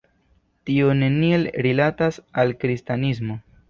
Tio 0.69 0.87
neniel 1.03 1.47
rilatas 1.69 2.21
al 2.33 2.59
kristanismo. 2.67 3.43